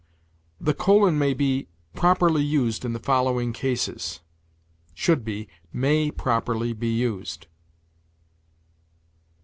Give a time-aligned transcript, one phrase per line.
[0.59, 4.21] "The colon may be properly used in the following cases":
[4.95, 7.45] should be, "may properly be used."